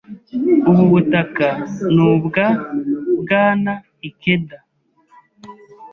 Ubu 0.69 0.83
butaka 0.91 1.47
ni 1.93 2.01
ubwa 2.09 2.45
Bwana 3.21 3.73
Ikeda. 4.07 4.57